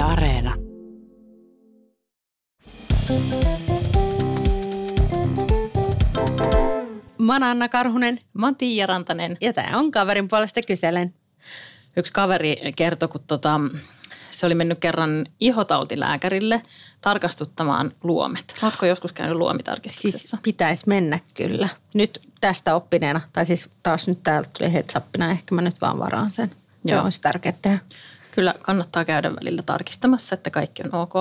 Yle 0.00 0.08
Areena. 0.08 0.54
Mä 7.18 7.32
oon 7.32 7.42
Anna 7.42 7.68
Karhunen 7.68 8.18
Mä 8.32 8.46
oon 8.46 8.56
Tiia 8.56 8.86
Rantanen. 8.86 9.36
ja 9.40 9.52
tämä 9.52 9.78
on 9.78 9.90
kaverin 9.90 10.28
puolesta 10.28 10.60
kyselen. 10.66 11.14
Yksi 11.96 12.12
kaveri 12.12 12.72
kertoi, 12.76 13.08
kun 13.08 13.20
tota, 13.26 13.60
se 14.30 14.46
oli 14.46 14.54
mennyt 14.54 14.78
kerran 14.78 15.26
ihotautilääkärille 15.40 16.62
tarkastuttamaan 17.00 17.92
luomet. 18.02 18.54
Oletko 18.62 18.86
joskus 18.86 19.12
käynyt 19.12 19.36
luomitarkistuksessa? 19.36 20.28
Siis 20.28 20.42
pitäisi 20.42 20.88
mennä 20.88 21.20
kyllä. 21.34 21.68
Nyt 21.94 22.18
tästä 22.40 22.74
oppineena, 22.74 23.20
tai 23.32 23.44
siis 23.44 23.68
taas 23.82 24.08
nyt 24.08 24.22
täältä 24.22 24.50
tuli 24.58 24.72
heads 24.72 24.96
upina, 24.96 25.30
ehkä 25.30 25.54
mä 25.54 25.62
nyt 25.62 25.80
vaan 25.80 25.98
varaan 25.98 26.30
sen. 26.30 26.50
Se 26.86 26.92
Joo. 26.92 27.04
olisi 27.04 27.20
tärkeää 27.20 27.54
tehdä. 27.62 27.78
Kyllä 28.30 28.54
kannattaa 28.62 29.04
käydä 29.04 29.34
välillä 29.34 29.62
tarkistamassa, 29.66 30.34
että 30.34 30.50
kaikki 30.50 30.82
on 30.82 30.94
ok. 30.94 31.12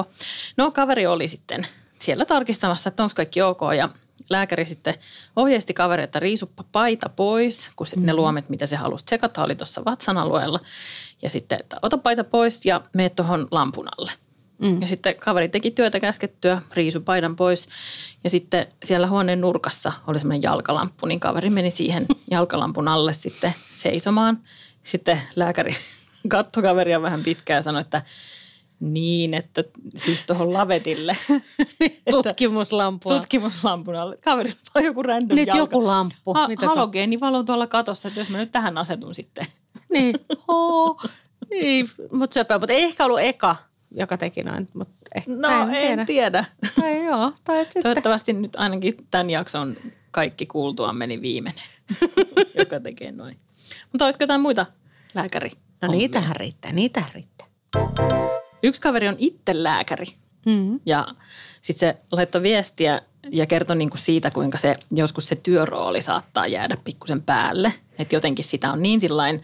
No 0.58 0.72
kaveri 0.72 1.08
oli 1.08 1.28
sitten 1.28 1.68
siellä 2.00 2.26
tarkistamassa, 2.26 2.90
että 2.90 3.04
onko 3.04 3.14
kaikki 3.16 3.42
ok 3.42 3.62
ja 3.78 3.90
lääkäri 4.30 4.66
sitten 4.66 4.94
ohjeisti 5.36 5.74
kaveri, 5.74 6.04
että 6.04 6.20
riisuppa 6.20 6.64
paita 6.72 7.10
pois, 7.10 7.72
kun 7.76 7.88
se, 7.88 8.00
ne 8.00 8.14
luomet, 8.14 8.50
mitä 8.50 8.66
se 8.66 8.76
halusi 8.76 9.06
tsekata, 9.06 9.44
oli 9.44 9.56
tuossa 9.56 9.86
vatsan 9.86 10.18
alueella. 10.18 10.60
Ja 11.22 11.30
sitten, 11.30 11.60
että 11.60 11.78
ota 11.82 11.98
paita 11.98 12.24
pois 12.24 12.66
ja 12.66 12.82
mene 12.94 13.10
tuohon 13.10 13.48
lampun 13.52 13.88
alle. 13.98 14.12
Mm. 14.62 14.82
Ja 14.82 14.88
sitten 14.88 15.16
kaveri 15.20 15.50
teki 15.50 15.72
työtä 15.72 16.00
käskettyä, 16.00 16.62
riisu 16.74 17.02
paidan 17.02 17.36
pois. 17.36 17.70
Ja 18.24 18.30
sitten 18.30 18.68
siellä 18.84 19.08
huoneen 19.08 19.42
nurkassa 19.42 19.92
oli 20.08 20.20
semmoinen 20.20 20.44
jalkalamppu, 20.44 21.06
niin 21.06 21.20
kaveri 21.20 21.50
meni 21.50 21.72
siihen 21.72 22.06
jalkalampun 22.32 22.88
alle 22.88 23.14
sitten 23.14 23.54
seisomaan. 23.74 24.40
Sitten 24.84 25.22
lääkäri 25.36 25.76
katsoi 26.30 26.64
kaveria 26.64 27.02
vähän 27.02 27.24
pitkään 27.24 27.58
ja 27.58 27.62
sanoi, 27.62 27.82
että 27.82 28.02
niin, 28.80 29.34
että 29.34 29.64
siis 29.96 30.24
tuohon 30.24 30.54
lavetille. 30.54 31.18
Tutkimuslampua. 32.12 33.14
Tutkimuslampun 33.16 33.96
alle. 33.96 34.18
Kaveri 34.18 34.54
on 34.76 34.84
joku 34.84 35.04
random 35.04 35.36
Nyt 35.36 35.48
jalka. 35.48 35.58
joku 35.62 35.84
lamppu. 35.88 36.34
Ha- 36.34 36.48
Mitä 36.48 36.66
halogeenivalo 36.68 37.44
tuolla 37.44 37.68
katossa, 37.68 38.08
että 38.08 38.20
jos 38.20 38.30
mä 38.30 38.38
nyt 38.38 38.52
tähän 38.52 38.78
asetun 38.78 39.16
sitten. 39.16 39.46
niin. 39.94 40.16
Oo. 40.48 41.02
Ei, 41.52 41.86
mutta 42.12 42.34
söpö. 42.34 42.60
Mutta 42.60 42.74
ei 42.74 42.84
ehkä 42.84 43.06
ollut 43.06 43.20
eka, 43.22 43.56
joka 43.92 44.18
teki 44.18 44.44
noin. 44.44 44.70
Mutta 44.74 44.96
ehkä, 45.16 45.32
No 45.32 45.48
tai 45.48 45.62
en, 45.62 46.06
tiedä. 46.06 46.06
tiedä. 46.06 46.46
Tai 46.82 47.06
joo, 47.06 47.32
tai 47.44 47.64
sitten. 47.66 47.84
Toivottavasti 47.84 48.34
nyt 48.34 48.56
ainakin 48.56 48.94
tämän 49.12 49.30
jakson 49.30 49.76
kaikki 50.12 50.46
kuultua 50.46 50.94
meni 50.94 51.22
viimeinen, 51.22 51.64
joka 52.60 52.80
tekee 52.80 53.12
noin. 53.12 53.38
Mutta 53.92 54.06
olisiko 54.06 54.24
jotain 54.24 54.42
muita 54.42 54.66
lääkäri? 55.14 55.52
No 55.82 55.92
niitähän 55.92 56.36
riittää, 56.36 56.72
niitähän 56.72 57.10
riittää. 57.14 57.48
Yksi 58.64 58.82
kaveri 58.82 59.08
on 59.08 59.16
itse 59.18 59.64
lääkäri 59.64 60.06
Mm. 60.46 60.80
ja 60.86 61.08
sitten 61.62 61.90
se 61.90 61.98
laittoi 62.12 62.42
viestiä 62.42 63.02
ja 63.32 63.46
kertoi 63.46 63.76
niinku 63.76 63.98
siitä, 63.98 64.32
kuinka 64.32 64.58
se 64.58 64.76
joskus 64.92 65.28
se 65.28 65.36
työrooli 65.36 66.02
saattaa 66.02 66.48
jäädä 66.48 66.78
pikkusen 66.84 67.22
päälle. 67.22 67.74
Että 68.00 68.16
jotenkin 68.16 68.46
sitä 68.46 68.72
on 68.72 68.82
niin 68.82 69.00
sillain 69.00 69.42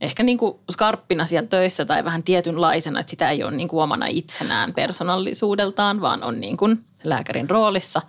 ehkä 0.00 0.22
niinku 0.22 0.60
skarppina 0.70 1.24
siellä 1.24 1.48
töissä 1.48 1.84
tai 1.84 2.04
vähän 2.04 2.22
tietynlaisena, 2.22 3.00
että 3.00 3.10
sitä 3.10 3.30
ei 3.30 3.44
ole 3.44 3.50
niinku 3.50 3.80
omana 3.80 4.06
itsenään 4.06 4.74
persoonallisuudeltaan, 4.74 6.00
vaan 6.00 6.24
on 6.24 6.40
niinku 6.40 6.68
lääkärin 7.04 7.50
roolissa. 7.50 8.02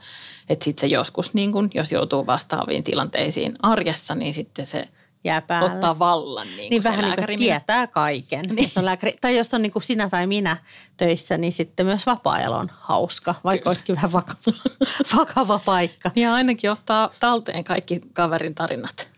Että 0.50 0.66
sitten 0.66 0.82
se 0.82 0.88
joskus, 0.88 1.34
niinku, 1.34 1.60
jos 1.74 1.92
joutuu 1.92 2.26
vastaaviin 2.26 2.84
tilanteisiin 2.84 3.54
arjessa, 3.62 4.16
niin 4.16 4.34
sitten 4.34 4.68
se 4.68 4.88
Jää 5.24 5.42
päälle. 5.42 5.74
ottaa 5.74 6.00
vallan 6.00 6.48
niin, 6.58 6.70
Niin 6.70 6.84
vähän 6.84 7.06
niin 7.06 7.26
kuin 7.26 7.38
tietää 7.38 7.88
kaiken. 7.88 8.46
Niin. 8.46 8.64
Jos 8.64 8.78
on 8.78 8.86
lääkäri, 8.86 9.14
tai 9.22 9.38
jos 9.38 9.54
on 9.54 9.62
niin 9.62 9.72
kuin 9.72 9.84
sinä 9.84 10.10
tai 10.10 10.28
minä 10.28 10.58
töissä, 10.98 11.38
niin 11.38 11.52
sitten 11.52 11.86
myös 11.86 12.06
vapaa-ajalla 12.06 12.58
on 12.58 12.70
hauska, 12.72 13.36
vaikka 13.44 13.64
Kyllä. 13.64 13.70
olisikin 13.70 13.96
vähän 13.96 14.12
vakava, 14.12 14.58
vakava 15.18 15.60
paikka. 15.60 16.12
Ja 16.16 16.34
ainakin 16.34 16.72
ottaa 16.72 17.10
talteen 17.20 17.64
kaikki 17.64 18.02
kaverin 18.14 18.56
tarinat. 18.56 19.10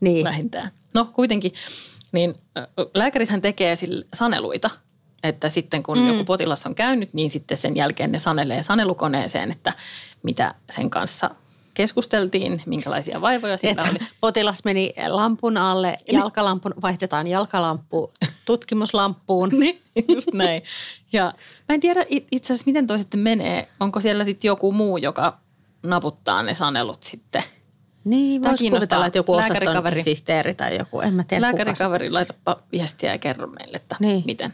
Niin. 0.00 0.24
vähintään. 0.24 0.70
No 0.94 1.10
kuitenkin, 1.12 1.52
niin 2.12 2.34
lääkärithän 2.94 3.42
tekee 3.42 3.76
sille 3.76 4.06
saneluita, 4.14 4.70
että 5.22 5.48
sitten 5.48 5.82
kun 5.82 5.98
mm. 5.98 6.08
joku 6.08 6.24
potilas 6.24 6.66
on 6.66 6.74
käynyt, 6.74 7.14
niin 7.14 7.30
sitten 7.30 7.58
sen 7.58 7.76
jälkeen 7.76 8.12
ne 8.12 8.18
sanelee 8.18 8.62
sanelukoneeseen, 8.62 9.50
että 9.50 9.72
mitä 10.22 10.54
sen 10.70 10.90
kanssa 10.90 11.30
keskusteltiin, 11.76 12.62
minkälaisia 12.66 13.20
vaivoja 13.20 13.56
sillä 13.58 13.70
Että 13.70 13.86
oli. 13.90 14.08
potilas 14.20 14.64
meni 14.64 14.92
lampun 15.08 15.56
alle, 15.56 15.98
jalkalampun, 16.12 16.74
vaihdetaan 16.82 17.26
jalkalampu 17.26 18.12
tutkimuslamppuun. 18.46 19.50
Niin, 19.60 19.78
just 20.14 20.32
näin. 20.34 20.62
Ja 21.12 21.24
mä 21.68 21.74
en 21.74 21.80
tiedä 21.80 22.06
it- 22.08 22.28
itse 22.32 22.52
asiassa, 22.52 22.68
miten 22.68 22.86
toi 22.86 22.98
sitten 22.98 23.20
menee. 23.20 23.68
Onko 23.80 24.00
siellä 24.00 24.24
sitten 24.24 24.48
joku 24.48 24.72
muu, 24.72 24.96
joka 24.96 25.38
naputtaa 25.82 26.42
ne 26.42 26.54
sanelut 26.54 27.02
sitten? 27.02 27.42
Niin, 28.04 28.42
kiinnostaa. 28.42 28.68
kuvitella, 28.80 29.06
että 29.06 29.18
joku 29.18 29.34
osaston 29.34 29.82
sisteeri 30.04 30.54
tai 30.54 30.78
joku, 30.78 31.00
en 31.00 31.14
mä 31.14 31.24
tiedä 31.24 31.40
Lääkärikaveri, 31.40 32.10
laitapa 32.10 32.58
viestiä 32.72 33.12
ja 33.12 33.18
kerro 33.18 33.46
meille, 33.46 33.76
että 33.76 33.96
Niin. 34.00 34.12
niin. 34.12 34.22
miten. 34.26 34.52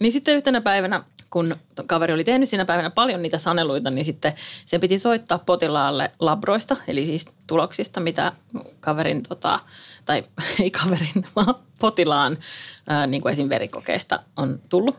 Niin 0.00 0.12
sitten 0.12 0.36
yhtenä 0.36 0.60
päivänä, 0.60 1.04
kun 1.32 1.56
kaveri 1.86 2.12
oli 2.12 2.24
tehnyt 2.24 2.48
siinä 2.48 2.64
päivänä 2.64 2.90
paljon 2.90 3.22
niitä 3.22 3.38
saneluita, 3.38 3.90
niin 3.90 4.04
sitten 4.04 4.32
sen 4.64 4.80
piti 4.80 4.98
soittaa 4.98 5.38
potilaalle 5.38 6.10
labroista, 6.20 6.76
eli 6.88 7.06
siis 7.06 7.26
tuloksista, 7.46 8.00
mitä 8.00 8.32
kaverin, 8.80 9.22
tota, 9.22 9.60
tai 10.04 10.24
ei 10.62 10.70
kaverin, 10.70 11.24
vaan 11.36 11.54
potilaan, 11.80 12.38
ää, 12.86 13.06
niin 13.06 13.22
kuin 13.22 13.32
esim. 13.32 13.48
verikokeista 13.48 14.22
on 14.36 14.60
tullut. 14.68 14.96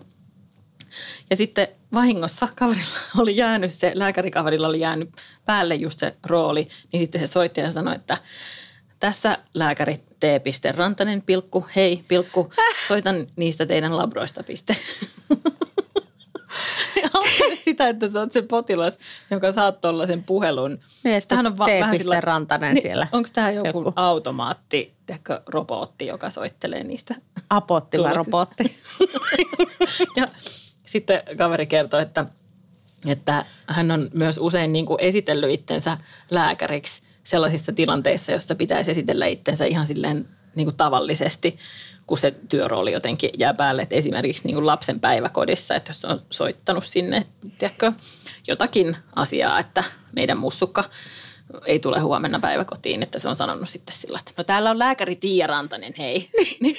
Ja 1.30 1.36
sitten 1.36 1.68
vahingossa 1.94 2.48
kaverilla 2.56 3.00
oli 3.22 3.38
jäänyt 3.38 3.74
se, 3.74 3.92
lääkärikaverilla 3.96 4.68
oli 4.68 4.80
jäänyt 4.80 5.10
päälle 5.46 5.76
just 5.76 6.00
se 6.00 6.16
rooli, 6.24 6.68
niin 6.92 7.00
sitten 7.00 7.22
se 7.22 7.28
soitti 7.28 7.62
ja 7.62 7.72
sanoi, 7.72 7.96
että 7.96 8.18
tässä 9.00 9.38
lääkäri 9.54 9.98
T. 9.98 10.24
Rantanen, 10.76 11.22
pilkku, 11.22 11.66
hei, 11.76 12.04
pilkku, 12.08 12.50
soitan 12.88 13.28
niistä 13.36 13.66
teidän 13.66 13.98
labroista, 13.98 14.44
piste. 14.44 14.76
Sitä, 17.66 17.90
että 17.90 18.10
sä 18.10 18.20
oot 18.20 18.32
se 18.32 18.42
potilas, 18.42 19.00
joka 19.32 19.52
saat 19.52 19.82
tuollaisen 19.82 20.24
puhelun. 20.24 20.80
Niin, 21.04 21.14
ja 21.14 21.22
sitten 21.22 21.38
Tämähän 21.38 21.98
T. 22.00 22.24
Rantanen 22.24 22.82
siellä. 22.82 23.08
Onko 23.12 23.30
tämä 23.34 23.52
joku, 23.52 23.68
Joku. 23.68 23.94
automaatti, 23.96 24.94
tiedätkö, 25.06 25.42
robotti, 25.46 26.08
joka 26.08 26.30
soittelee 26.30 26.84
niistä 26.84 27.16
Apotti 27.50 28.04
vai 28.04 28.14
robotti? 28.14 28.64
ja 30.18 30.28
sitten 30.86 31.22
kaveri 31.38 31.68
kertoi, 31.68 32.02
että, 32.02 32.26
että 33.08 33.46
hän 33.68 33.92
on 33.92 34.10
myös 34.14 34.38
usein 34.42 34.74
niin 34.74 34.86
kuin 34.86 35.02
esitellyt 35.02 35.52
itsensä 35.52 35.98
lääkäriksi 36.32 37.02
sellaisissa 37.24 37.72
tilanteissa, 37.72 38.32
joissa 38.32 38.56
pitäisi 38.56 38.92
esitellä 38.92 39.26
itsensä 39.26 39.66
ihan 39.66 39.88
silleen 39.88 40.28
niin 40.56 40.66
kuin 40.66 40.76
tavallisesti, 40.76 41.58
kun 42.08 42.18
se 42.18 42.32
työrooli 42.50 42.92
jotenkin 42.92 43.30
jää 43.38 43.54
päälle. 43.54 43.82
Että 43.82 43.96
esimerkiksi 43.96 44.44
niin 44.46 44.56
kuin 44.56 44.66
lapsen 44.66 45.00
päiväkodissa, 45.00 45.76
että 45.76 45.90
jos 45.90 46.06
on 46.06 46.22
soittanut 46.30 46.86
sinne 46.86 47.26
tiedätkö, 47.58 47.92
jotakin 48.48 48.98
asiaa, 49.16 49.60
että 49.60 49.84
meidän 50.16 50.38
mussukka 50.38 50.84
ei 51.66 51.80
tule 51.80 52.00
huomenna 52.00 52.40
päiväkotiin, 52.40 53.04
että 53.04 53.20
se 53.20 53.30
on 53.30 53.36
sanonut 53.36 53.70
sitten 53.70 53.96
sillä, 53.96 54.20
että 54.20 54.32
no 54.38 54.44
täällä 54.44 54.72
on 54.72 54.80
lääkäri 54.80 55.16
Tiia 55.16 55.48
Rantanen, 55.48 55.94
hei. 55.98 56.30
Niin. 56.62 56.76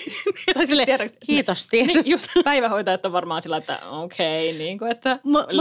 tai 0.54 0.66
sille, 0.66 0.86
tiedätkö, 0.86 1.18
Kiitos, 1.26 1.68
niin, 1.72 2.02
just 2.10 2.26
päivähoitajat 2.44 3.06
on 3.06 3.12
varmaan 3.12 3.42
sillä, 3.42 3.56
että 3.56 3.78
okei, 3.90 4.48
okay, 4.48 4.58
niin 4.58 4.78
kuin, 4.78 4.90
että 4.90 5.18
Mut-. 5.22 5.52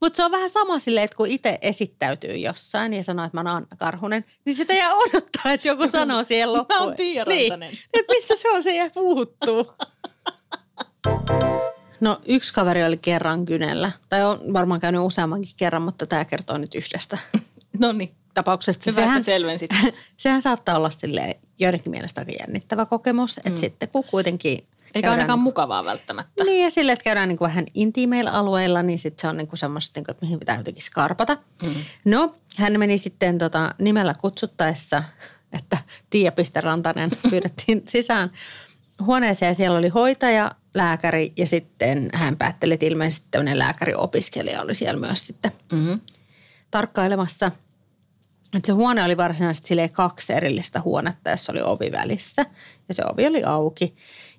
Mutta 0.00 0.16
se 0.16 0.24
on 0.24 0.30
vähän 0.30 0.50
sama 0.50 0.78
silleen, 0.78 1.04
että 1.04 1.16
kun 1.16 1.26
itse 1.26 1.58
esittäytyy 1.62 2.36
jossain 2.36 2.92
ja 2.92 3.02
sanoo, 3.02 3.26
että 3.26 3.42
mä 3.42 3.50
oon 3.50 3.56
Anna 3.56 3.76
Karhunen, 3.76 4.24
niin 4.44 4.56
sitä 4.56 4.74
jää 4.74 4.94
odottaa, 4.94 5.52
että 5.52 5.68
joku 5.68 5.88
sanoo 5.88 6.24
siihen 6.24 6.52
loppuun. 6.52 6.80
oon 6.80 6.96
Tiia 6.96 7.24
niin. 7.24 7.52
Että 7.94 8.12
missä 8.12 8.36
se 8.36 8.50
on, 8.50 8.62
se 8.62 8.76
jää 8.76 8.90
puuttuu. 8.90 9.72
No 12.00 12.20
yksi 12.26 12.54
kaveri 12.54 12.84
oli 12.84 12.96
kerran 12.96 13.46
kynellä, 13.46 13.92
tai 14.08 14.24
on 14.24 14.40
varmaan 14.52 14.80
käynyt 14.80 15.00
useammankin 15.00 15.52
kerran, 15.56 15.82
mutta 15.82 16.06
tämä 16.06 16.24
kertoo 16.24 16.58
nyt 16.58 16.74
yhdestä 16.74 17.18
no 17.78 17.92
niin, 17.92 18.14
tapauksesta. 18.34 18.90
hyvä, 18.90 19.22
selvensit. 19.22 19.70
sehän 20.16 20.42
saattaa 20.42 20.76
olla 20.76 20.90
sille 20.90 21.38
joidenkin 21.58 21.90
mielestä 21.90 22.20
aika 22.20 22.32
jännittävä 22.40 22.86
kokemus, 22.86 23.38
että 23.38 23.60
sitten 23.60 23.88
kun 23.88 24.04
kuitenkin 24.04 24.66
Eikä 24.96 25.10
ainakaan 25.10 25.38
niinku- 25.38 25.44
mukavaa 25.50 25.84
välttämättä. 25.84 26.44
Niin 26.44 26.64
ja 26.64 26.70
sille, 26.70 26.92
että 26.92 27.04
käydään 27.04 27.28
niin 27.28 27.38
kuin 27.38 27.48
vähän 27.48 27.66
intiimeillä 27.74 28.30
alueilla, 28.30 28.82
niin 28.82 28.98
sitten 28.98 29.20
se 29.22 29.28
on 29.28 29.36
niin 29.36 29.48
kuin 29.48 29.58
semmoista, 29.58 29.98
niin 29.98 30.04
kuin, 30.04 30.12
että 30.12 30.26
mihin 30.26 30.38
pitää 30.38 30.56
jotenkin 30.56 30.82
skarpata. 30.82 31.36
Mm. 31.66 31.74
No, 32.04 32.34
hän 32.56 32.78
meni 32.78 32.98
sitten 32.98 33.38
tota, 33.38 33.74
nimellä 33.78 34.14
kutsuttaessa, 34.20 35.02
että 35.58 35.78
Tiia 36.10 36.32
Rantanen 36.60 37.10
pyydettiin 37.30 37.82
sisään 37.88 38.30
huoneeseen 39.00 39.54
siellä 39.54 39.78
oli 39.78 39.88
hoitaja, 39.88 40.50
lääkäri 40.74 41.32
ja 41.36 41.46
sitten 41.46 42.10
hän 42.14 42.36
päätteli, 42.36 42.74
että 42.74 42.86
ilmeisesti 42.86 43.28
tämmöinen 43.30 43.58
lääkäriopiskelija 43.58 44.62
oli 44.62 44.74
siellä 44.74 45.00
myös 45.00 45.26
sitten 45.26 45.52
Mm-hmm. 45.72 46.00
tarkkailemassa. 46.70 47.50
Että 48.54 48.66
se 48.66 48.72
huone 48.72 49.04
oli 49.04 49.16
varsinaisesti 49.16 49.74
kaksi 49.92 50.32
erillistä 50.32 50.80
huonetta, 50.80 51.30
jossa 51.30 51.52
oli 51.52 51.62
ovi 51.62 51.92
välissä 51.92 52.46
ja 52.88 52.94
se 52.94 53.02
ovi 53.12 53.26
oli 53.26 53.44
auki. 53.44 53.96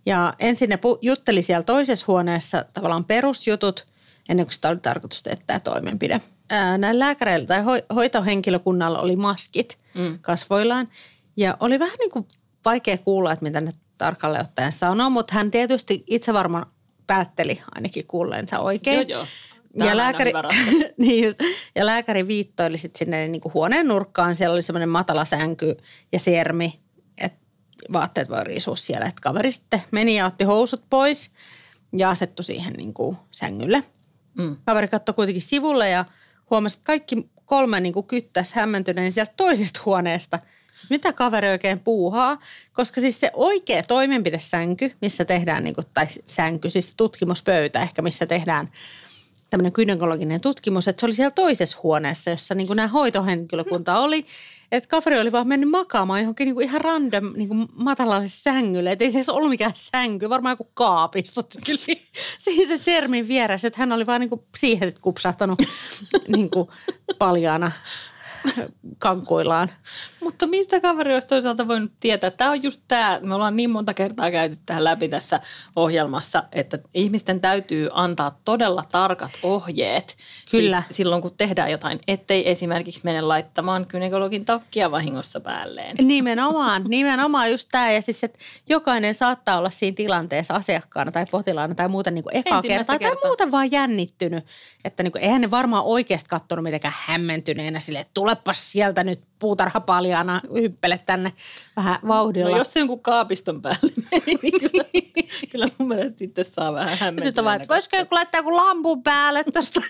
Ja 0.07 0.33
ensin 0.39 0.69
ne 0.69 0.79
jutteli 1.01 1.41
siellä 1.41 1.63
toisessa 1.63 2.05
huoneessa 2.07 2.65
tavallaan 2.73 3.05
perusjutut, 3.05 3.87
ennen 4.29 4.45
kuin 4.45 4.53
sitä 4.53 4.69
oli 4.69 4.77
tarkoitus 4.77 5.23
tehdä 5.23 5.41
tämä 5.47 5.59
toimenpide. 5.59 6.21
Ää, 6.49 6.77
näillä 6.77 7.05
lääkäreillä 7.05 7.45
tai 7.47 7.59
ho- 7.59 7.95
hoitohenkilökunnalla 7.95 8.99
oli 8.99 9.15
maskit 9.15 9.77
mm. 9.93 10.19
kasvoillaan. 10.21 10.87
Ja 11.37 11.57
oli 11.59 11.79
vähän 11.79 11.97
niin 11.99 12.11
kuin 12.11 12.25
vaikea 12.65 12.97
kuulla, 12.97 13.31
että 13.31 13.43
mitä 13.43 13.61
ne 13.61 13.71
tarkalleen 13.97 14.41
ottaen 14.41 14.71
sanoo, 14.71 15.09
mutta 15.09 15.33
hän 15.33 15.51
tietysti 15.51 16.03
itse 16.07 16.33
varmaan 16.33 16.65
päätteli 17.07 17.61
ainakin 17.75 18.07
kuulleensa 18.07 18.59
oikein. 18.59 19.09
Joo, 19.09 19.19
joo. 19.19 19.27
Tämä 19.77 19.91
Ja 19.91 19.97
lääkäri, 19.97 20.31
niin 20.97 21.25
just, 21.25 21.39
ja 21.75 21.85
lääkäri 21.85 22.27
viittoili 22.27 22.77
sitten 22.77 22.99
sinne 22.99 23.27
niin 23.27 23.41
kuin 23.41 23.53
huoneen 23.53 23.87
nurkkaan. 23.87 24.35
Siellä 24.35 24.53
oli 24.53 24.61
semmoinen 24.61 24.89
matala 24.89 25.25
sänky 25.25 25.77
ja 26.11 26.19
sermi, 26.19 26.79
vaatteet 27.93 28.29
voi 28.29 28.43
riisua 28.43 28.75
siellä. 28.75 29.05
Että 29.05 29.21
kaveri 29.21 29.51
sitten 29.51 29.83
meni 29.91 30.17
ja 30.17 30.25
otti 30.25 30.43
housut 30.43 30.83
pois 30.89 31.31
ja 31.97 32.09
asettu 32.09 32.43
siihen 32.43 32.73
niin 32.73 32.93
kuin 32.93 33.17
sängylle. 33.31 33.83
Mm. 34.37 34.57
Kaveri 34.65 34.87
katsoi 34.87 35.15
kuitenkin 35.15 35.41
sivulle 35.41 35.89
ja 35.89 36.05
huomasi, 36.49 36.77
että 36.77 36.85
kaikki 36.85 37.29
kolme 37.45 37.79
niin 37.79 37.93
kuin 37.93 38.07
kyttäisi 38.07 38.55
hämmentyneen 38.55 39.11
sieltä 39.11 39.33
toisesta 39.37 39.81
huoneesta. 39.85 40.39
Mitä 40.89 41.13
kaveri 41.13 41.47
oikein 41.47 41.79
puuhaa? 41.79 42.39
Koska 42.73 43.01
siis 43.01 43.19
se 43.19 43.31
oikea 43.33 43.83
toimenpidesänky, 43.83 44.93
missä 45.01 45.25
tehdään, 45.25 45.63
niin 45.63 45.75
kuin, 45.75 45.85
tai 45.93 46.07
sänky, 46.25 46.69
siis 46.69 46.93
tutkimuspöytä 46.97 47.81
ehkä, 47.81 48.01
missä 48.01 48.25
tehdään 48.25 48.69
tämmöinen 49.49 49.71
gynekologinen 49.75 50.41
tutkimus, 50.41 50.87
että 50.87 50.99
se 50.99 51.05
oli 51.05 51.13
siellä 51.13 51.31
toisessa 51.31 51.77
huoneessa, 51.83 52.29
jossa 52.29 52.55
niin 52.55 52.67
kuin 52.67 52.77
nämä 52.77 52.87
hoitohenkilökunta 52.87 53.99
oli. 53.99 54.25
Että 54.71 54.89
kaveri 54.89 55.19
oli 55.19 55.31
vaan 55.31 55.47
mennyt 55.47 55.69
makaamaan 55.69 56.19
johonkin 56.19 56.45
niin 56.45 56.55
kuin 56.55 56.65
ihan 56.65 56.81
random 56.81 57.33
niin 57.35 57.47
kuin 57.47 57.65
matalalle 57.75 58.27
sängylle. 58.27 58.91
Että 58.91 59.05
ei 59.05 59.11
se 59.11 59.17
edes 59.17 59.29
ollut 59.29 59.49
mikään 59.49 59.71
sänky, 59.75 60.29
varmaan 60.29 60.53
joku 60.53 60.71
kaapisto. 60.73 61.41
Siihen 62.39 62.67
se 62.67 62.77
sermin 62.77 63.27
vieressä, 63.27 63.67
että 63.67 63.79
hän 63.79 63.91
oli 63.91 64.05
vaan 64.05 64.21
niin 64.21 64.29
kuin 64.29 64.41
siihen 64.57 64.89
sit 64.89 64.99
kupsahtanut 64.99 65.59
niin 66.35 66.49
kuin 66.49 66.69
paljaana 67.17 67.71
kankuillaan. 68.97 69.71
Mutta 70.19 70.47
mistä 70.47 70.79
kaveri 70.79 71.13
olisi 71.13 71.27
toisaalta 71.27 71.67
voinut 71.67 71.91
tietää? 71.99 72.31
Tämä 72.31 72.51
on 72.51 72.63
just 72.63 72.81
tämä, 72.87 73.19
me 73.23 73.35
ollaan 73.35 73.55
niin 73.55 73.69
monta 73.69 73.93
kertaa 73.93 74.31
käyty 74.31 74.57
tähän 74.65 74.83
läpi 74.83 75.09
tässä 75.09 75.39
ohjelmassa, 75.75 76.43
että 76.51 76.79
ihmisten 76.93 77.41
täytyy 77.41 77.89
antaa 77.91 78.39
todella 78.45 78.83
tarkat 78.91 79.31
ohjeet. 79.43 80.17
Kyllä. 80.51 80.81
Siis 80.81 80.97
silloin 80.97 81.21
kun 81.21 81.31
tehdään 81.37 81.71
jotain, 81.71 81.99
ettei 82.07 82.49
esimerkiksi 82.49 83.01
mene 83.03 83.21
laittamaan 83.21 83.85
kynekologin 83.85 84.45
takkia 84.45 84.91
vahingossa 84.91 85.39
päälleen. 85.39 85.95
Nimenomaan, 86.01 86.83
nimenomaan 86.87 87.51
just 87.51 87.69
tämä. 87.71 87.91
Ja 87.91 88.01
siis, 88.01 88.23
että 88.23 88.39
jokainen 88.69 89.15
saattaa 89.15 89.57
olla 89.57 89.69
siinä 89.69 89.95
tilanteessa 89.95 90.53
asiakkaana 90.53 91.11
tai 91.11 91.25
potilaana 91.31 91.75
tai 91.75 91.87
muuten 91.87 92.15
niin 92.15 92.23
kuin 92.23 92.35
ekaa 92.35 92.57
Ensimmäistä 92.57 92.93
kertaa, 92.93 92.99
tai 92.99 93.09
kertaa. 93.09 93.29
muuten 93.29 93.51
vaan 93.51 93.71
jännittynyt. 93.71 94.45
Että 94.85 95.03
niin 95.03 95.11
kuin, 95.11 95.23
eihän 95.23 95.41
ne 95.41 95.51
varmaan 95.51 95.83
oikeasti 95.85 96.29
katsonut 96.29 96.63
mitenkään 96.63 96.93
hämmentyneenä 96.97 97.79
sille, 97.79 97.99
että 97.99 98.11
tulepas 98.37 98.71
sieltä 98.71 99.03
nyt 99.03 99.19
puutarhapaljaana, 99.39 100.41
hyppele 100.53 100.99
tänne 101.05 101.33
vähän 101.75 101.99
vauhdilla. 102.07 102.49
No 102.49 102.57
jos 102.57 102.73
se 102.73 102.79
jonkun 102.79 102.99
kaapiston 102.99 103.61
päälle 103.61 103.91
meni, 104.11 104.39
niin 104.41 104.59
kyllä, 104.59 104.85
kyllä 105.51 105.67
mun 105.77 105.87
mielestä 105.87 106.17
sitten 106.17 106.45
saa 106.45 106.73
vähän 106.73 106.89
Ja 106.89 106.95
hämmentyneenä. 106.95 107.29
sitten 107.29 107.41
on 107.41 107.45
vaan, 107.45 107.61
että 107.61 107.73
voisiko 107.73 107.97
joku 107.97 108.15
laittaa 108.15 108.39
joku 108.39 108.55
lampun 108.55 109.03
päälle 109.03 109.43
tuosta. 109.43 109.81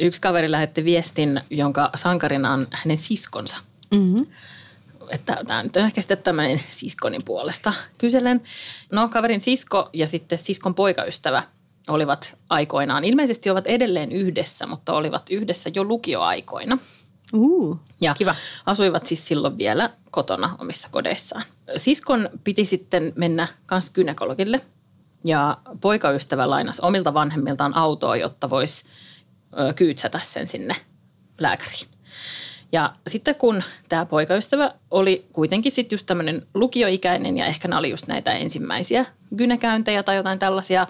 Yksi 0.00 0.20
kaveri 0.20 0.50
lähetti 0.50 0.84
viestin, 0.84 1.40
jonka 1.50 1.90
sankarina 1.94 2.52
on 2.52 2.66
hänen 2.70 2.98
siskonsa. 2.98 3.56
Mm-hmm. 3.94 4.26
Että 5.10 5.36
tämä 5.46 5.62
nyt 5.62 5.76
on 5.76 5.84
ehkä 5.84 6.00
sitten 6.00 6.18
tämmöinen 6.18 6.60
siskonin 6.70 7.24
puolesta 7.24 7.72
kyselen. 7.98 8.42
No 8.92 9.08
kaverin 9.08 9.40
sisko 9.40 9.90
ja 9.92 10.06
sitten 10.06 10.38
siskon 10.38 10.74
poikaystävä 10.74 11.42
olivat 11.88 12.36
aikoinaan, 12.50 13.04
ilmeisesti 13.04 13.50
ovat 13.50 13.66
edelleen 13.66 14.12
yhdessä, 14.12 14.66
mutta 14.66 14.92
olivat 14.92 15.30
yhdessä 15.30 15.70
jo 15.74 15.84
lukioaikoina. 15.84 16.78
Uh, 17.32 17.80
Ja 18.00 18.14
Kiva. 18.14 18.34
asuivat 18.66 19.06
siis 19.06 19.28
silloin 19.28 19.58
vielä 19.58 19.90
kotona 20.10 20.56
omissa 20.58 20.88
kodeissaan. 20.90 21.44
Siskon 21.76 22.30
piti 22.44 22.64
sitten 22.64 23.12
mennä 23.16 23.48
kans 23.66 23.90
gynekologille 23.90 24.60
ja 25.24 25.58
poikaystävä 25.80 26.50
lainasi 26.50 26.82
omilta 26.84 27.14
vanhemmiltaan 27.14 27.76
autoa, 27.76 28.16
jotta 28.16 28.50
voisi 28.50 28.84
kyytsätä 29.76 30.20
sen 30.22 30.48
sinne 30.48 30.76
lääkäriin. 31.40 31.86
Ja 32.72 32.92
sitten 33.06 33.34
kun 33.34 33.62
tämä 33.88 34.06
poikaystävä 34.06 34.74
oli 34.90 35.26
kuitenkin 35.32 35.72
sitten 35.72 35.94
just 35.94 36.06
tämmöinen 36.06 36.46
lukioikäinen 36.54 37.38
ja 37.38 37.46
ehkä 37.46 37.68
nämä 37.68 37.78
oli 37.78 37.90
just 37.90 38.06
näitä 38.06 38.32
ensimmäisiä 38.32 39.06
gynekäyntejä 39.36 40.02
tai 40.02 40.16
jotain 40.16 40.38
tällaisia, 40.38 40.86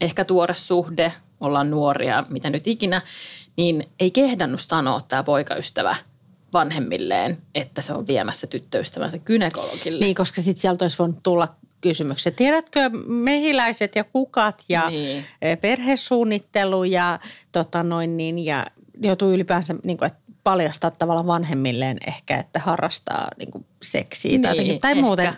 ehkä 0.00 0.24
tuore 0.24 0.54
suhde, 0.54 1.12
ollaan 1.40 1.70
nuoria, 1.70 2.26
mitä 2.28 2.50
nyt 2.50 2.66
ikinä, 2.66 3.02
niin 3.56 3.88
ei 4.00 4.10
kehdannut 4.10 4.60
sanoa 4.60 5.00
tämä 5.08 5.22
poikaystävä 5.22 5.96
vanhemmilleen, 6.52 7.38
että 7.54 7.82
se 7.82 7.92
on 7.92 8.06
viemässä 8.06 8.46
tyttöystävänsä 8.46 9.18
gynekologille. 9.18 10.04
Niin, 10.04 10.14
koska 10.14 10.42
sitten 10.42 10.60
sieltä 10.60 10.84
olisi 10.84 10.98
voinut 10.98 11.18
tulla 11.22 11.54
kysymykset. 11.80 12.36
Tiedätkö 12.36 12.90
mehiläiset 13.06 13.96
ja 13.96 14.04
kukat 14.04 14.64
ja 14.68 14.90
Niin. 14.90 15.24
niin. 15.42 15.58
perhesuunnittelu 15.58 16.84
ja, 16.84 17.18
tota 17.52 17.82
noin 17.82 18.16
niin, 18.16 18.38
ja 18.38 18.66
joutuu 19.02 19.32
ylipäänsä 19.32 19.74
niin 19.84 19.96
kuin, 19.96 20.06
että 20.06 20.22
paljastaa 20.44 20.90
tavallaan 20.90 21.26
vanhemmilleen 21.26 21.96
ehkä, 22.06 22.38
että 22.38 22.58
harrastaa 22.58 23.28
niin 23.38 23.50
kuin 23.50 23.66
seksiä 23.82 24.38
tai, 24.42 24.50
jotenkin, 24.50 24.80
tai 24.80 24.92
ehkä. 24.92 25.02
muuten. 25.02 25.32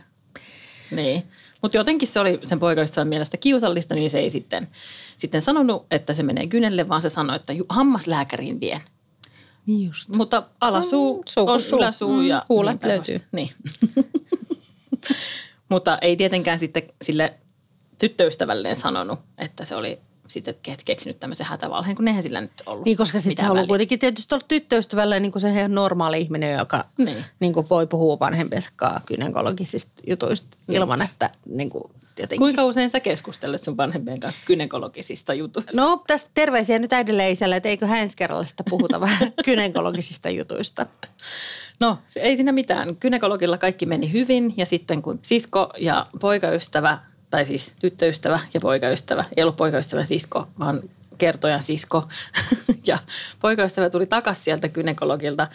Niin, 0.90 1.22
mutta 1.64 1.76
jotenkin 1.76 2.08
se 2.08 2.20
oli 2.20 2.40
sen 2.44 2.58
poikaystävän 2.58 3.08
mielestä 3.08 3.36
kiusallista, 3.36 3.94
niin 3.94 4.10
se 4.10 4.18
ei 4.18 4.30
sitten, 4.30 4.68
sitten 5.16 5.42
sanonut, 5.42 5.86
että 5.90 6.14
se 6.14 6.22
menee 6.22 6.46
kynelle, 6.46 6.88
vaan 6.88 7.02
se 7.02 7.08
sanoi, 7.08 7.36
että 7.36 7.52
hammaslääkäriin 7.68 8.60
vien. 8.60 8.80
Niin 9.66 9.86
just. 9.86 10.08
Mutta 10.08 10.42
alasuu 10.60 11.16
Mm, 11.16 11.22
suu 11.28 11.48
on 11.48 11.60
suu. 11.60 11.78
yläsuu 11.78 12.12
Mm, 12.12 12.26
ja 12.26 12.46
huulet 12.48 12.82
niin 12.82 12.88
löytyy. 12.88 13.20
Niin. 13.32 13.48
Mutta 15.70 15.98
ei 15.98 16.16
tietenkään 16.16 16.58
sitten 16.58 16.82
sille 17.02 17.34
tyttöystävälleen 17.98 18.76
sanonut, 18.76 19.20
että 19.38 19.64
se 19.64 19.76
oli 19.76 19.98
sitten 20.28 20.54
ke- 20.68 20.82
keksinyt 20.84 21.20
tämmöisen 21.20 21.46
hätävalheen, 21.46 21.96
kun 21.96 22.08
eihän 22.08 22.22
sillä 22.22 22.40
nyt 22.40 22.52
ollut 22.66 22.84
Niin, 22.84 22.96
koska 22.96 23.20
sitten 23.20 23.46
haluaa 23.46 23.66
kuitenkin 23.66 23.98
tietysti 23.98 24.34
olla 24.34 24.44
tyttöystävällä 24.48 25.20
niin 25.20 25.32
kuin 25.32 25.42
se 25.42 25.50
ihan 25.50 25.74
normaali 25.74 26.20
ihminen, 26.20 26.58
joka 26.58 26.84
Niin. 26.98 27.06
niin. 27.06 27.24
Niin 27.40 27.52
kuin 27.52 27.66
voi 27.70 27.86
puhua 27.86 28.18
vanhempiensa 28.20 28.70
kanssa 28.76 29.00
gynekologisista 29.06 30.02
jutuista 30.06 30.56
ilman, 30.68 31.02
että 31.02 31.30
niin 31.46 31.70
kuin 31.70 31.84
jotenkin. 32.18 32.38
Kuinka 32.38 32.64
usein 32.64 32.90
sä 32.90 33.00
keskustelet 33.00 33.60
sun 33.60 33.76
vanhempien 33.76 34.20
kanssa 34.20 34.46
gynekologisista 34.46 35.34
jutuista? 35.34 35.80
No 35.80 36.02
tästä 36.06 36.30
terveisiä 36.34 36.78
nyt 36.78 36.92
äidille 36.92 37.30
isälle, 37.30 37.56
että 37.56 37.68
eikö 37.68 37.86
hän 37.86 37.98
ensi 37.98 38.16
kerralla 38.16 38.44
sitä 38.44 38.64
puhuta 38.70 39.00
vähän 39.00 39.32
gynekologisista 39.44 40.30
jutuista. 40.30 40.86
No, 41.80 41.98
ei 42.16 42.36
siinä 42.36 42.52
mitään. 42.52 42.96
Gynekologilla 43.00 43.58
kaikki 43.58 43.86
meni 43.86 44.12
hyvin 44.12 44.54
ja 44.56 44.66
sitten 44.66 45.02
kun 45.02 45.18
sisko 45.22 45.70
ja 45.78 46.06
poikaystävä, 46.20 46.98
tai 47.34 47.44
siis 47.44 47.72
tyttöystävä 47.78 48.40
ja 48.54 48.60
poikaystävä, 48.60 49.24
ei 49.36 49.42
ollut 49.42 49.56
poikaystävän 49.56 50.04
sisko, 50.04 50.48
vaan 50.58 50.82
kertojan 51.18 51.62
sisko 51.62 52.08
ja 52.86 52.98
poikaystävä 53.40 53.90
tuli 53.90 54.06
takaisin 54.06 54.44
sieltä 54.44 54.68
gynekologilta, 54.68 55.48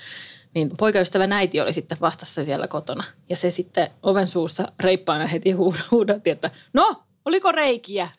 niin 0.53 0.69
poikaystävän 0.77 1.33
äiti 1.33 1.61
oli 1.61 1.73
sitten 1.73 1.97
vastassa 2.01 2.43
siellä 2.43 2.67
kotona. 2.67 3.03
Ja 3.29 3.35
se 3.35 3.51
sitten 3.51 3.89
oven 4.03 4.27
suussa 4.27 4.71
reippaana 4.79 5.27
heti 5.27 5.53
huud- 5.53 5.83
huudatti, 5.91 6.29
että 6.29 6.51
no, 6.73 7.03
oliko 7.25 7.51
reikiä? 7.51 8.09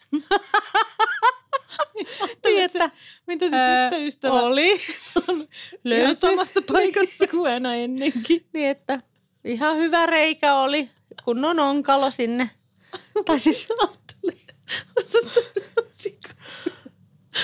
Että 2.44 2.90
Mitä 3.26 3.44
se 3.50 3.56
tyttöystävä 3.90 4.40
oli. 4.42 4.70
Löytyi. 5.84 6.16
samassa 6.16 6.62
paikassa 6.72 7.26
kuin 7.26 7.52
aina 7.52 7.74
ennenkin. 7.74 8.46
Niin, 8.52 8.68
että 8.68 9.00
ihan 9.44 9.76
hyvä 9.76 10.06
reikä 10.06 10.54
oli, 10.54 10.90
kun 11.24 11.44
on 11.44 11.58
onkalo 11.60 12.10
sinne. 12.10 12.50
Tai 13.24 13.38
siis, 13.38 13.68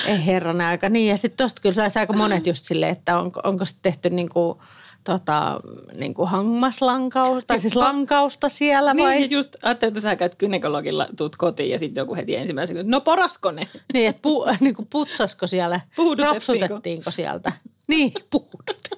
ei 0.07 0.25
herranen 0.25 0.67
aika. 0.67 0.89
Niin, 0.89 1.07
ja 1.07 1.17
sitten 1.17 1.45
tosta 1.45 1.61
kyllä 1.61 1.75
saisi 1.75 1.99
aika 1.99 2.13
monet 2.13 2.47
just 2.47 2.65
silleen, 2.65 2.91
että 2.91 3.19
onko, 3.19 3.39
onko 3.43 3.65
se 3.65 3.75
tehty 3.81 4.09
niinku, 4.09 4.61
tota, 5.03 5.59
niinku 5.93 6.25
hammaslankausta, 6.25 7.47
tai 7.47 7.59
siis 7.59 7.75
lankausta 7.75 8.49
siellä 8.49 8.95
vai? 8.97 9.19
Niin, 9.19 9.31
just 9.31 9.55
ajattelin, 9.63 9.91
että 9.91 10.01
sä 10.01 10.15
käyt 10.15 10.35
gynekologilla, 10.35 11.07
tuut 11.17 11.35
kotiin 11.35 11.69
ja 11.69 11.79
sitten 11.79 12.01
joku 12.01 12.15
heti 12.15 12.35
ensimmäisenä, 12.35 12.83
no 12.83 13.01
porasko 13.01 13.51
ne? 13.51 13.67
Niin, 13.93 14.07
että 14.07 14.21
pu, 14.21 14.45
niinku 14.59 14.87
putsasko 14.89 15.47
siellä, 15.47 15.79
rapsutettiinko 16.17 17.11
sieltä. 17.11 17.51
Niin, 17.87 18.13
puudutettiin. 18.31 18.97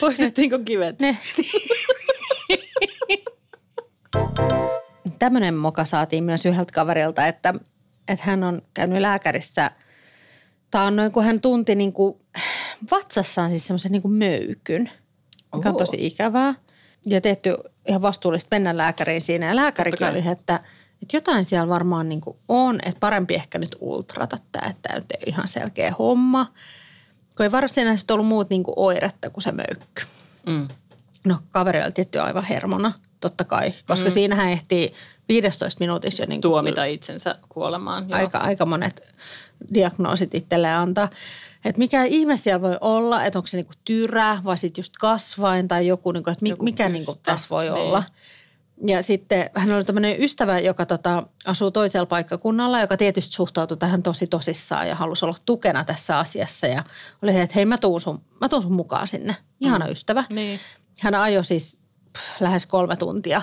Poistettiinko 0.00 0.58
kivet? 0.58 1.00
Ne. 1.00 1.18
Tämmöinen 5.18 5.54
moka 5.54 5.84
saatiin 5.84 6.24
myös 6.24 6.46
yhdeltä 6.46 6.72
kaverilta, 6.72 7.26
että, 7.26 7.54
että 8.08 8.24
hän 8.24 8.44
on 8.44 8.62
käynyt 8.74 9.00
lääkärissä. 9.00 9.70
Tämä 10.70 10.84
on 10.84 10.96
noin, 10.96 11.12
kun 11.12 11.24
hän 11.24 11.40
tunti 11.40 11.74
niin 11.74 11.92
kuin 11.92 12.20
vatsassaan 12.90 13.50
siis 13.50 13.66
semmoisen 13.66 13.92
niin 13.92 14.02
kuin 14.02 14.14
möykyn, 14.14 14.90
mikä 15.54 15.68
on 15.68 15.76
tosi 15.76 16.06
ikävää. 16.06 16.54
Ja 17.06 17.20
tietty 17.20 17.56
ihan 17.88 18.02
vastuullista 18.02 18.54
mennä 18.56 18.76
lääkäriin 18.76 19.20
siinä. 19.20 19.46
Ja 19.46 19.56
lääkärikin 19.56 20.06
oli, 20.06 20.18
että, 20.18 20.60
että 21.02 21.16
jotain 21.16 21.44
siellä 21.44 21.68
varmaan 21.68 22.08
niin 22.08 22.20
kuin 22.20 22.36
on, 22.48 22.78
että 22.82 23.00
parempi 23.00 23.34
ehkä 23.34 23.58
nyt 23.58 23.76
ultrata 23.80 24.38
tämä, 24.52 24.66
että 24.70 24.82
tämä 24.82 24.98
nyt 24.98 25.12
ei 25.12 25.18
ole 25.18 25.32
ihan 25.32 25.48
selkeä 25.48 25.94
homma. 25.98 26.52
Kun 27.36 27.44
ei 27.44 27.52
varsinaisesti 27.52 28.12
ollut 28.12 28.26
muut 28.26 28.50
niin 28.50 28.62
kuin 28.62 28.74
oiretta 28.76 29.30
kuin 29.30 29.42
se 29.42 29.52
möykky. 29.52 30.02
Mm. 30.46 30.68
No 31.24 31.38
kaveri 31.50 31.82
oli 31.82 31.92
tietty 31.92 32.18
aivan 32.18 32.44
hermona, 32.44 32.92
totta 33.20 33.44
kai, 33.44 33.72
koska 33.86 34.08
mm. 34.08 34.12
siinähän 34.12 34.48
ehtii 34.48 34.92
15 35.28 35.80
minuutissa 35.80 36.22
jo 36.22 36.26
niin 36.26 36.40
kuin 36.40 36.50
Tuomita 36.50 36.84
itsensä 36.84 37.38
kuolemaan. 37.48 38.08
Joo. 38.08 38.18
aika, 38.18 38.38
aika 38.38 38.66
monet 38.66 39.14
diagnoosit 39.74 40.34
itselleen 40.34 40.76
antaa. 40.76 41.08
Että 41.64 41.78
mikä 41.78 42.04
ihme 42.04 42.36
siellä 42.36 42.62
voi 42.62 42.76
olla, 42.80 43.24
että 43.24 43.38
onko 43.38 43.46
se 43.46 43.56
niinku 43.56 43.72
tyrä 43.84 44.38
vai 44.44 44.58
sitten 44.58 44.82
just 44.82 44.92
kasvain 45.00 45.68
tai 45.68 45.86
joku, 45.86 46.12
niinku, 46.12 46.30
että 46.30 46.42
mi, 46.42 46.54
mikä 46.62 46.88
niinku 46.88 47.18
tässä 47.22 47.48
voi 47.50 47.64
Niin. 47.64 47.74
olla. 47.74 48.02
Ja 48.86 49.02
sitten 49.02 49.50
hän 49.54 49.72
oli 49.72 49.84
tämmöinen 49.84 50.22
ystävä, 50.22 50.58
joka 50.58 50.86
tota, 50.86 51.22
asuu 51.44 51.70
toisella 51.70 52.06
paikkakunnalla, 52.06 52.80
joka 52.80 52.96
tietysti 52.96 53.32
suhtautui 53.32 53.76
tähän 53.76 54.02
tosi 54.02 54.26
tosissaan 54.26 54.88
ja 54.88 54.94
halusi 54.94 55.24
olla 55.24 55.36
tukena 55.46 55.84
tässä 55.84 56.18
asiassa. 56.18 56.66
Ja 56.66 56.84
oli 57.22 57.32
se, 57.32 57.42
että 57.42 57.54
hei 57.54 57.64
mä 57.64 57.78
tuun 57.78 58.00
sun, 58.00 58.22
mä 58.40 58.48
tuun 58.48 58.62
sun 58.62 58.72
mukaan 58.72 59.06
sinne. 59.06 59.36
Ihana 59.60 59.86
mm. 59.86 59.92
ystävä. 59.92 60.24
Niin. 60.32 60.60
Hän 61.00 61.14
ajoi 61.14 61.44
siis 61.44 61.85
lähes 62.40 62.66
kolme 62.66 62.96
tuntia 62.96 63.42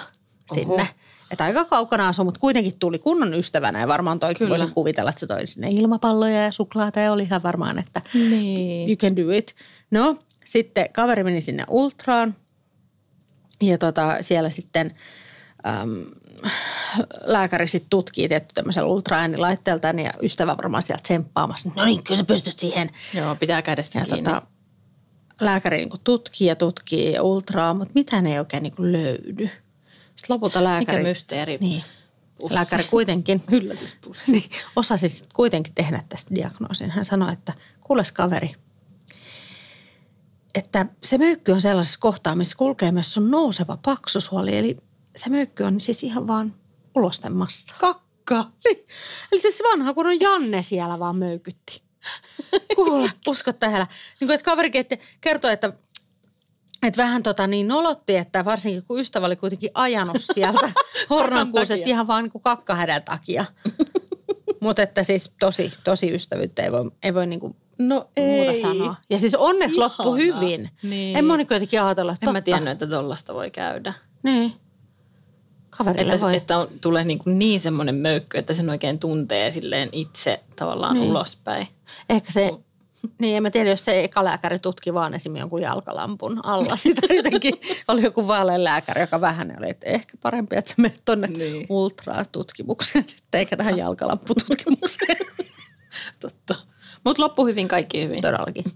sinne. 0.53 0.73
Oho. 0.73 0.85
Että 1.31 1.43
aika 1.43 1.65
kaukana 1.65 2.07
asui, 2.07 2.25
mutta 2.25 2.39
kuitenkin 2.39 2.79
tuli 2.79 2.99
kunnon 2.99 3.33
ystävänä 3.33 3.79
ja 3.79 3.87
varmaan 3.87 4.19
toikin 4.19 4.37
Kyllä. 4.37 4.49
voisin 4.49 4.73
kuvitella, 4.73 5.09
että 5.09 5.19
se 5.19 5.27
toi 5.27 5.47
sinne 5.47 5.67
ilmapalloja 5.71 6.43
ja 6.43 6.51
suklaata 6.51 6.99
ja 6.99 7.11
oli 7.11 7.23
ihan 7.23 7.43
varmaan, 7.43 7.79
että 7.79 8.01
Niin. 8.13 8.89
you 8.89 8.95
can 8.95 9.15
do 9.15 9.31
it. 9.31 9.55
No, 9.91 10.17
sitten 10.45 10.89
kaveri 10.93 11.23
meni 11.23 11.41
sinne 11.41 11.65
ultraan 11.69 12.35
ja 13.61 13.77
tota, 13.77 14.17
siellä 14.21 14.49
sitten 14.49 14.91
äm, 15.67 16.05
lääkäri 17.25 17.67
sitten 17.67 17.89
tutkii 17.89 18.27
tietty 18.27 18.53
tämmöisellä 18.53 18.87
ultraäänilaitteelta 18.89 19.87
ja 19.87 20.13
ystävä 20.21 20.57
varmaan 20.57 20.83
sieltä 20.83 21.01
tsemppaamassa. 21.03 21.69
No 21.75 21.85
niin, 21.85 22.03
kyllä 22.03 22.17
sä 22.17 22.23
pystyt 22.23 22.59
siihen. 22.59 22.89
Joo, 23.13 23.35
pitää 23.35 23.61
kädestä 23.61 23.99
Ja 23.99 24.05
kiinni. 24.05 24.23
tota, 24.23 24.41
lääkäri 25.45 25.77
niin 25.77 25.89
tutkii 26.03 26.47
ja 26.47 26.55
tutkii 26.55 27.11
ja 27.11 27.23
ultraa, 27.23 27.73
mutta 27.73 27.91
mitään 27.95 28.27
ei 28.27 28.39
oikein 28.39 28.63
niin 28.63 28.73
löydy. 28.77 29.49
Sitten 30.15 30.33
lopulta 30.33 30.63
lääkäri... 30.63 30.97
Mikä 30.97 31.09
mysteeri? 31.09 31.57
Niin. 31.61 31.83
Pussi. 32.37 32.55
Lääkäri 32.55 32.83
kuitenkin 32.83 33.43
Yllätyspussi. 33.51 34.31
niin, 34.31 34.49
osasi 34.75 35.09
sit 35.09 35.33
kuitenkin 35.33 35.73
tehdä 35.75 36.03
tästä 36.09 36.35
diagnoosin. 36.35 36.91
Hän 36.91 37.05
sanoi, 37.05 37.33
että 37.33 37.53
kuules 37.81 38.11
kaveri, 38.11 38.55
että 40.55 40.85
se 41.03 41.17
möykky 41.17 41.51
on 41.51 41.61
sellaisessa 41.61 41.99
kohtaa, 41.99 42.35
missä 42.35 42.57
kulkee 42.57 42.91
myös 42.91 43.13
sun 43.13 43.31
nouseva 43.31 43.77
paksusuoli. 43.77 44.57
Eli 44.57 44.77
se 45.15 45.29
möykky 45.29 45.63
on 45.63 45.79
siis 45.79 46.03
ihan 46.03 46.27
vaan 46.27 46.55
ulosten 46.95 47.33
massa. 47.33 47.75
Kakka. 47.79 48.51
Niin. 48.65 48.87
Eli 49.31 49.41
siis 49.41 49.63
vanha 49.71 49.93
kun 49.93 50.07
on 50.07 50.19
Janne 50.19 50.61
siellä 50.61 50.99
vaan 50.99 51.15
möykytti. 51.15 51.82
Kuule, 52.75 53.09
usko 53.27 53.53
tähän. 53.53 53.87
Niin 54.19 54.27
kuin, 54.27 54.31
että 54.35 54.45
kaverikin 54.45 54.81
että 54.81 54.97
kertoi, 55.21 55.53
että, 55.53 55.73
että 56.83 57.03
vähän 57.03 57.23
tota 57.23 57.47
niin 57.47 57.67
nolotti, 57.67 58.15
että 58.15 58.45
varsinkin 58.45 58.83
kun 58.83 58.99
ystävä 58.99 59.25
oli 59.25 59.35
kuitenkin 59.35 59.69
ajanut 59.73 60.17
sieltä 60.33 60.71
Hornankuusesta 61.09 61.89
ihan 61.89 62.07
vaan 62.07 62.23
niin 62.23 62.31
kuin 62.31 62.41
kakkahädän 62.41 63.03
takia. 63.03 63.45
Mutta 64.59 64.81
että 64.81 65.03
siis 65.03 65.31
tosi, 65.39 65.73
tosi 65.83 66.11
ystävyyttä 66.15 66.63
ei 66.63 66.71
voi, 66.71 66.91
ei 67.03 67.13
voi 67.13 67.27
niin 67.27 67.39
kuin 67.39 67.55
No 67.77 67.95
muuta 68.17 68.51
ei. 68.51 68.61
sanoa. 68.61 68.95
Ja 69.09 69.19
siis 69.19 69.35
onneksi 69.35 69.79
Ihanaa. 69.79 69.95
loppu 69.97 70.15
hyvin. 70.15 70.69
Niin. 70.83 71.17
En 71.17 71.25
moni 71.25 71.45
kuitenkin 71.45 71.81
ajatella, 71.81 72.11
että 72.13 72.25
En 72.25 72.29
mä 72.33 72.39
totta. 72.39 72.45
tiennyt, 72.45 72.71
että 72.71 72.87
tollasta 72.87 73.33
voi 73.33 73.51
käydä. 73.51 73.93
Niin. 74.23 74.53
Kaverille 75.69 76.13
Että, 76.13 76.25
voi. 76.25 76.35
että 76.35 76.57
on, 76.57 76.67
tulee 76.81 77.03
niin, 77.03 77.19
kuin 77.19 77.39
niin 77.39 77.61
semmoinen 77.61 77.95
möykky, 77.95 78.37
että 78.37 78.53
sen 78.53 78.69
oikein 78.69 78.99
tuntee 78.99 79.51
silleen 79.51 79.89
itse 79.91 80.39
tavallaan 80.63 80.95
Niin. 80.95 81.09
ulospäin. 81.09 81.67
Ehkä 82.09 82.31
se, 82.31 82.51
niin 83.19 83.37
en 83.37 83.43
mä 83.43 83.51
tiedä, 83.51 83.69
jos 83.69 83.85
se 83.85 84.03
eka 84.03 84.23
lääkäri 84.23 84.59
tutki 84.59 84.93
vaan 84.93 85.13
esimerkiksi 85.13 85.41
jonkun 85.41 85.61
jalkalampun 85.61 86.45
alla. 86.45 86.75
Sitä 86.75 87.13
jotenkin 87.13 87.53
oli 87.87 88.01
joku 88.03 88.27
vaalean 88.27 88.63
lääkäri, 88.63 89.01
joka 89.01 89.21
vähän 89.21 89.55
oli, 89.57 89.69
että 89.69 89.89
ehkä 89.89 90.17
parempi, 90.21 90.55
että 90.55 90.69
sä 90.69 90.75
menet 90.77 91.01
tonne 91.05 91.27
niin. 91.27 91.39
Niin. 91.39 91.65
ultratutkimukseen 91.69 93.05
sitten, 93.09 93.39
eikä 93.39 93.57
tähän 93.57 93.77
jalkalampututkimukseen. 93.77 95.17
Totta. 96.21 96.55
Mutta 97.03 97.21
loppu 97.23 97.45
hyvin, 97.45 97.67
kaikki 97.67 98.03
hyvin. 98.03 98.21
Todellakin. 98.21 98.63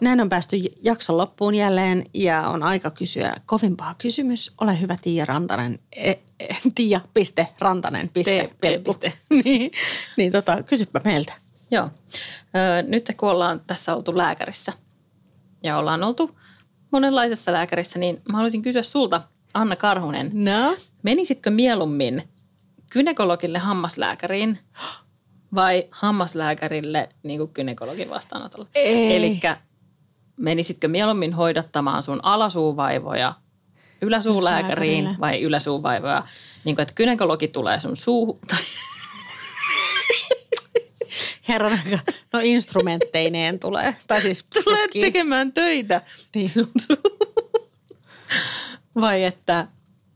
Näin 0.00 0.20
on 0.20 0.28
päästy 0.28 0.56
jakson 0.82 1.16
loppuun 1.16 1.54
jälleen 1.54 2.04
ja 2.14 2.48
on 2.48 2.62
aika 2.62 2.90
kysyä 2.90 3.36
kovimpaa 3.46 3.94
kysymys. 3.98 4.52
Ole 4.60 4.80
hyvä 4.80 4.96
Tiia 5.02 5.24
Rantanen. 5.24 5.78
Tiia, 6.74 7.00
piste, 7.14 7.48
Rantanen, 7.58 8.08
piste, 8.08 8.50
piste. 8.84 9.12
niin, 9.44 9.70
niin 10.16 10.32
tota, 10.32 10.62
kysypä 10.62 11.00
meiltä. 11.04 11.32
Joo. 11.70 11.90
Öö, 12.56 12.82
nyt 12.82 13.12
kun 13.16 13.28
ollaan 13.28 13.60
tässä 13.66 13.94
oltu 13.94 14.16
lääkärissä 14.16 14.72
ja 15.62 15.78
ollaan 15.78 16.04
oltu 16.04 16.38
monenlaisessa 16.90 17.52
lääkärissä, 17.52 17.98
niin 17.98 18.22
mä 18.28 18.36
haluaisin 18.36 18.62
kysyä 18.62 18.82
sulta, 18.82 19.22
Anna 19.54 19.76
Karhunen. 19.76 20.30
No? 20.32 20.76
Menisitkö 21.02 21.50
mieluummin 21.50 22.22
kynekologille 22.90 23.58
hammaslääkäriin 23.58 24.58
vai 25.54 25.88
hammaslääkärille 25.90 27.08
niin 27.22 27.38
kuin 27.38 27.52
kynekologin 27.52 28.10
vastaanotolle? 28.10 28.68
Eli 28.74 29.40
menisitkö 30.36 30.88
mieluummin 30.88 31.32
hoidattamaan 31.32 32.02
sun 32.02 32.20
alasuuvaivoja 32.22 33.34
yläsuulääkäriin 34.02 35.16
vai 35.20 35.42
yläsuuvaivoja? 35.42 36.24
Niin 36.64 36.76
kuin, 36.76 36.82
että 36.82 36.94
kynekologi 36.94 37.48
tulee 37.48 37.80
sun 37.80 37.96
suuhun. 37.96 38.38
Herran 41.48 41.72
aika, 41.72 42.12
no 42.32 42.40
instrumentteineen 42.42 43.58
tulee. 43.58 43.96
Tai 44.06 44.22
siis 44.22 44.44
tulee 44.64 44.82
tutkii. 44.82 45.02
tekemään 45.02 45.52
töitä 45.52 46.02
Niin. 46.34 46.48
sun 46.48 46.70
suuhun. 46.86 47.26
Vai 49.00 49.24
että, 49.24 49.66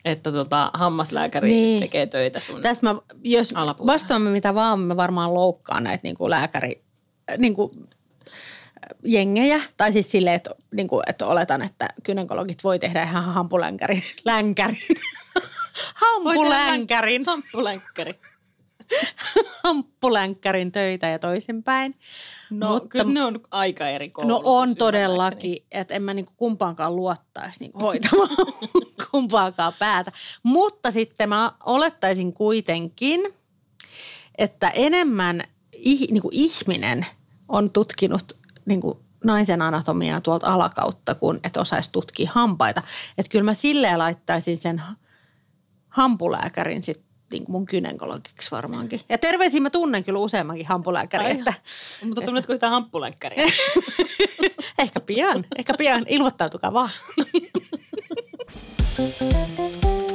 että 0.04 0.32
tota, 0.32 0.70
hammaslääkäri 0.74 1.48
Niin. 1.48 1.62
niin. 1.64 1.80
tekee 1.80 2.06
töitä 2.06 2.40
sun 2.40 2.62
Tässä 2.62 2.86
mä, 2.92 3.00
jos 3.24 3.52
Alapuolella. 3.52 3.92
vastaamme 3.92 4.30
mitä 4.30 4.54
vaan, 4.54 4.80
mä 4.80 4.96
varmaan 4.96 5.34
loukkaan 5.34 5.84
näitä 5.84 6.00
niin 6.02 6.16
kuin 6.16 6.30
lääkäri, 6.30 6.82
niin 7.38 7.54
kuin 7.54 7.70
jengejä. 9.04 9.60
Tai 9.76 9.92
siis 9.92 10.10
silleen, 10.10 10.36
että, 10.36 10.50
niin 10.74 10.88
kuin, 10.88 11.02
että 11.06 11.26
oletan, 11.26 11.62
että 11.62 11.88
gynekologit 12.04 12.64
voi 12.64 12.78
tehdä 12.78 13.02
ihan 13.02 13.24
hampulänkärin. 13.24 14.02
Länkärin. 14.24 14.78
Hampulänkärin. 16.02 17.24
Hampulänkärin 19.64 20.72
töitä 20.72 21.08
ja 21.08 21.18
toisinpäin. 21.18 21.94
No 22.50 22.68
Mutta- 22.72 22.88
kyllä 22.88 23.04
ne 23.12 23.24
on 23.24 23.40
aika 23.50 23.88
eri 23.88 24.06
No 24.06 24.12
koulutus, 24.12 24.42
on 24.44 24.62
ymmärtääkseni. 24.62 24.76
todellakin, 24.76 25.56
että 25.72 25.94
en 25.94 26.02
mä 26.02 26.14
niinku 26.14 26.32
kumpaankaan 26.36 26.96
luottaisi 26.96 27.60
niinku 27.60 27.78
hoitamaan 27.80 28.28
kumpaakaan 29.10 29.72
päätä. 29.78 30.12
Mutta 30.42 30.90
sitten 30.90 31.28
mä 31.28 31.52
olettaisin 31.66 32.32
kuitenkin, 32.32 33.20
että 34.38 34.70
enemmän 34.70 35.42
ih, 35.72 36.08
niinku 36.10 36.28
ihminen 36.32 37.06
on 37.48 37.70
tutkinut 37.72 38.39
niinku 38.70 39.00
naisen 39.24 39.62
anatomiaa 39.62 40.20
tuolta 40.20 40.46
alakautta, 40.46 41.14
kuin 41.14 41.40
että 41.44 41.60
osaisi 41.60 41.92
tutkia 41.92 42.30
hampaita. 42.34 42.82
Että 43.18 43.30
kyllä 43.30 43.44
mä 43.44 43.54
silleen 43.54 43.98
laittaisin 43.98 44.56
sen 44.56 44.78
ha- 44.78 44.94
hampulääkärin 45.88 46.82
sitten 46.82 47.10
niin 47.32 47.44
mun 47.48 47.66
gynekologiksi 47.70 48.50
varmaankin. 48.50 49.00
Ja 49.08 49.18
terveisiä 49.18 49.60
mä 49.60 49.70
tunnen 49.70 50.04
kyllä 50.04 50.18
useammankin 50.18 50.66
hampulääkärin, 50.66 51.26
Ai 51.26 51.38
että 51.38 51.54
Mutta 52.04 52.20
tunnetko 52.20 52.52
yhtään 52.52 52.72
hamppulänkkäriä? 52.72 53.44
Ehkä 54.78 55.00
pian, 55.00 55.44
ehkä 55.58 55.74
pian. 55.78 56.04
Ilmoittautukaa 56.08 56.72
vaan. 56.72 56.90